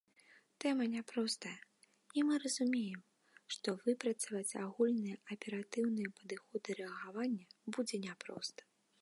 Тэма 0.63 0.85
няпростая, 0.93 1.57
і 2.19 2.23
мы 2.29 2.33
разумеем, 2.45 3.03
што 3.57 3.69
выпрацаваць 3.85 4.57
агульныя 4.63 5.21
аператыўныя 5.37 6.09
падыходы 6.23 6.69
рэагавання 6.83 7.43
будзе 7.77 8.03
няпроста. 8.09 8.61